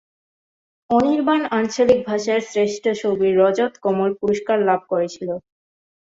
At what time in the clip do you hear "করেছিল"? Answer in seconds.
4.91-5.29